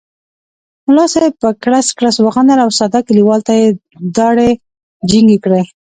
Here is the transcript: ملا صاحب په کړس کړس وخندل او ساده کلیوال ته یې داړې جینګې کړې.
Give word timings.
ملا 0.87 1.05
صاحب 1.13 1.33
په 1.43 1.49
کړس 1.63 1.87
کړس 1.97 2.15
وخندل 2.21 2.59
او 2.65 2.69
ساده 2.79 2.99
کلیوال 3.07 3.41
ته 3.47 3.53
یې 3.59 3.67
داړې 4.17 4.49
جینګې 5.09 5.37
کړې. 5.43 5.63